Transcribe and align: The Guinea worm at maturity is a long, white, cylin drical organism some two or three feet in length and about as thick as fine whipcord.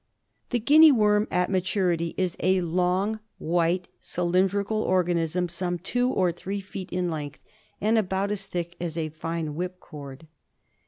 The 0.49 0.57
Guinea 0.57 0.91
worm 0.91 1.27
at 1.29 1.51
maturity 1.51 2.15
is 2.17 2.35
a 2.39 2.61
long, 2.61 3.19
white, 3.37 3.87
cylin 4.01 4.49
drical 4.49 4.81
organism 4.83 5.47
some 5.47 5.77
two 5.77 6.09
or 6.11 6.31
three 6.31 6.59
feet 6.59 6.91
in 6.91 7.11
length 7.11 7.39
and 7.79 7.99
about 7.99 8.31
as 8.31 8.47
thick 8.47 8.75
as 8.79 8.97
fine 9.13 9.53
whipcord. 9.53 10.25